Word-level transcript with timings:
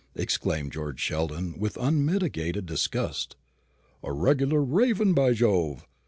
exclaimed 0.15 0.71
George 0.73 0.99
Sheldon 0.99 1.59
with 1.59 1.77
unmitigated 1.77 2.65
disgust; 2.65 3.35
"a 4.03 4.11
regular 4.11 4.63
raven, 4.63 5.13
by 5.13 5.33
Jove! 5.33 5.85